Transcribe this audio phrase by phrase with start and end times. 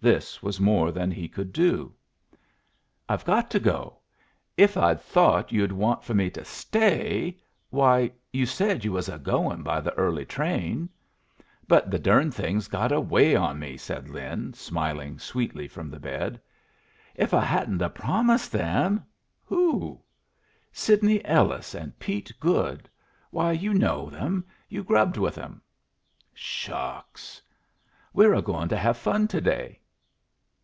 [0.00, 1.92] This was more than he could do!
[3.08, 3.98] "I've got to go.
[4.56, 7.36] If I'd thought you'd want for me to stay
[7.70, 10.88] why, you said you was a going by the early train!"
[11.66, 16.40] "But the durned thing's got away on me," said Lin, smiling sweetly from the bed.
[17.16, 19.04] "If I hadn't a promised them"
[19.46, 20.00] "Who?"
[20.70, 22.88] "Sidney Ellis and Pete Goode.
[23.32, 25.60] Why, you know them; you grubbed with them."
[26.32, 27.42] "Shucks!"
[28.12, 29.80] "We're a going to have fun to day."